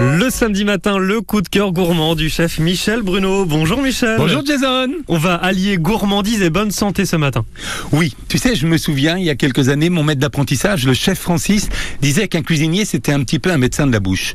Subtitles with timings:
[0.00, 3.44] Le samedi matin, le coup de cœur gourmand du chef Michel Bruno.
[3.44, 4.16] Bonjour Michel.
[4.16, 4.92] Bonjour Jason.
[5.08, 7.44] On va allier gourmandise et bonne santé ce matin.
[7.90, 10.94] Oui, tu sais, je me souviens, il y a quelques années, mon maître d'apprentissage, le
[10.94, 11.68] chef Francis,
[12.00, 14.34] disait qu'un cuisinier, c'était un petit peu un médecin de la bouche.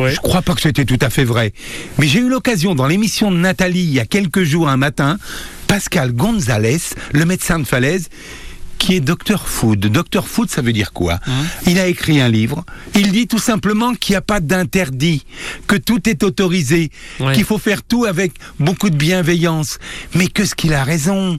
[0.00, 0.10] Ouais.
[0.10, 1.52] Je crois pas que c'était tout à fait vrai.
[1.98, 5.18] Mais j'ai eu l'occasion, dans l'émission de Nathalie, il y a quelques jours, un matin,
[5.68, 6.80] Pascal Gonzalez,
[7.12, 8.08] le médecin de Falaise,
[8.84, 9.80] qui est Dr Food.
[9.86, 11.18] Dr Food, ça veut dire quoi
[11.66, 12.64] Il a écrit un livre.
[12.94, 15.24] Il dit tout simplement qu'il n'y a pas d'interdit,
[15.66, 17.32] que tout est autorisé, Ouais.
[17.34, 19.78] qu'il faut faire tout avec beaucoup de bienveillance.
[20.14, 21.38] Mais que ce qu'il a raison.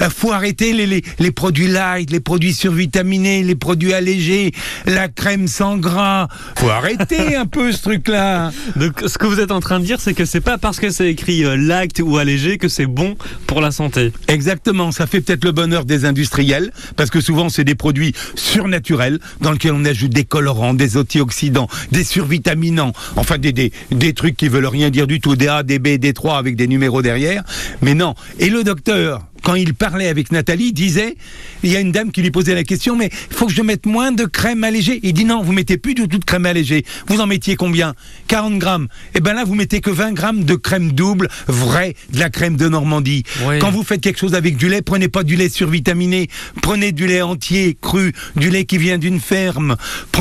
[0.00, 4.52] Euh, faut arrêter les, les, les produits light, les produits survitaminés, les produits allégés,
[4.86, 6.28] la crème sans gras.
[6.56, 8.52] Faut arrêter un peu ce truc-là.
[8.76, 10.88] Donc ce que vous êtes en train de dire, c'est que c'est pas parce que
[10.88, 13.16] c'est écrit euh, light ou allégé que c'est bon
[13.46, 14.12] pour la santé.
[14.28, 19.18] Exactement, ça fait peut-être le bonheur des industriels, parce que souvent c'est des produits surnaturels
[19.40, 24.36] dans lesquels on ajoute des colorants, des antioxydants, des survitaminants, enfin des, des, des trucs
[24.36, 27.02] qui veulent rien dire du tout, des A, des B, des 3 avec des numéros
[27.02, 27.42] derrière.
[27.82, 28.14] Mais non.
[28.38, 31.14] Et le docteur, quand il parlait avec Nathalie, disait,
[31.62, 33.62] il y a une dame qui lui posait la question, mais il faut que je
[33.62, 34.98] mette moins de crème allégée.
[35.04, 36.84] Il dit non, vous mettez plus du tout de crème allégée.
[37.06, 37.94] Vous en mettiez combien?
[38.26, 38.88] 40 grammes.
[39.14, 42.56] Et ben là, vous mettez que 20 grammes de crème double, vraie, de la crème
[42.56, 43.22] de Normandie.
[43.44, 43.60] Oui.
[43.60, 46.28] Quand vous faites quelque chose avec du lait, prenez pas du lait survitaminé,
[46.60, 49.76] prenez du lait entier, cru, du lait qui vient d'une ferme.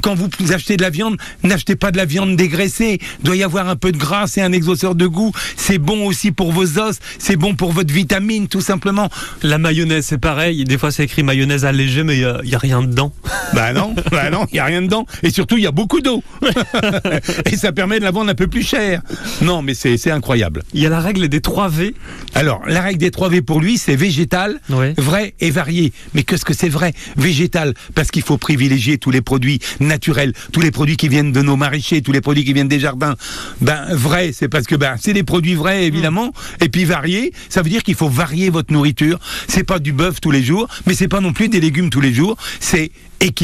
[0.00, 3.00] Quand vous achetez de la viande, n'achetez pas de la viande dégraissée.
[3.18, 5.32] Il doit y avoir un peu de gras, c'est un exauceur de goût.
[5.56, 9.07] C'est bon aussi pour vos os, c'est bon pour votre vitamine, tout simplement.
[9.42, 10.64] La mayonnaise, c'est pareil.
[10.64, 13.12] Des fois, c'est écrit mayonnaise allégée, mais il n'y a, rien dedans.
[13.54, 15.06] Bah non, bah non, il y a rien dedans.
[15.22, 16.22] Et surtout, il y a beaucoup d'eau.
[17.50, 19.02] Et ça permet de la vendre un peu plus cher.
[19.42, 20.62] Non, mais c'est incroyable.
[20.74, 21.94] Il y a la règle des 3 V.
[22.34, 25.92] Alors, la règle des 3 V pour lui, c'est végétal, vrai et varié.
[26.14, 30.60] Mais qu'est-ce que c'est vrai Végétal, parce qu'il faut privilégier tous les produits naturels, tous
[30.60, 33.16] les produits qui viennent de nos maraîchers, tous les produits qui viennent des jardins.
[33.60, 36.32] Ben, vrai, c'est parce que ben, c'est des produits vrais, évidemment.
[36.60, 39.18] Et puis varié, ça veut dire qu'il faut varier votre nourriture.
[39.48, 42.00] C'est pas du bœuf tous les jours, mais c'est pas non plus des légumes tous
[42.00, 42.36] les jours.
[42.60, 43.37] C'est équilibré.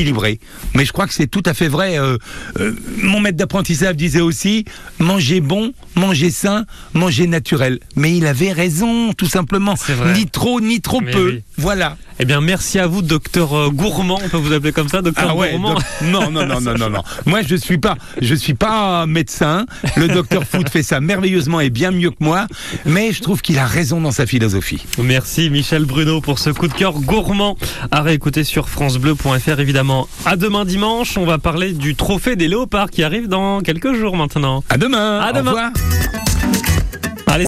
[0.74, 1.98] Mais je crois que c'est tout à fait vrai.
[1.98, 2.16] Euh,
[2.58, 4.64] euh, mon maître d'apprentissage disait aussi
[4.98, 7.78] manger bon, manger sain, manger naturel.
[7.96, 9.76] Mais il avait raison, tout simplement.
[10.14, 11.28] Ni trop, ni trop Mais peu.
[11.34, 11.42] oui.
[11.56, 11.96] Voilà.
[12.24, 14.18] Eh bien, merci à vous, docteur euh, Gourmand.
[14.24, 15.74] On peut vous appeler comme ça, docteur Ah ouais, Gourmand.
[15.74, 17.02] doc- non, non, non, non, non, non.
[17.26, 19.66] Moi, je suis pas, je suis pas médecin.
[19.98, 22.46] Le docteur Foot fait ça merveilleusement et bien mieux que moi.
[22.86, 24.86] Mais je trouve qu'il a raison dans sa philosophie.
[24.98, 27.58] Merci Michel Bruno pour ce coup de cœur gourmand
[27.90, 30.08] à réécouter sur francebleu.fr évidemment.
[30.24, 34.16] À demain dimanche, on va parler du trophée des léopards qui arrive dans quelques jours
[34.16, 34.64] maintenant.
[34.70, 35.20] À demain.
[35.20, 35.50] À Au demain.
[35.50, 35.70] revoir.